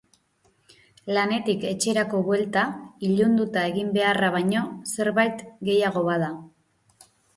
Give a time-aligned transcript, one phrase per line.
[1.17, 2.63] Lanetik etxerako buelta
[3.09, 6.31] ilunduta egin beharra baino zerbait gehiago bada.